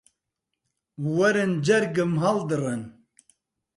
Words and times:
وەرن 1.15 1.51
جەرگم 1.65 2.13
هەڵدڕن 2.23 2.81